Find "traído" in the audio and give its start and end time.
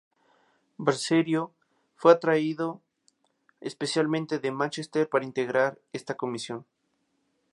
2.15-2.81